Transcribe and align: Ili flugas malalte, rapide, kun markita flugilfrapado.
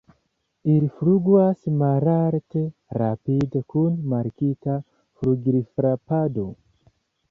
Ili 0.75 0.87
flugas 1.01 1.61
malalte, 1.81 2.65
rapide, 3.03 3.65
kun 3.75 4.03
markita 4.17 4.83
flugilfrapado. 4.87 6.53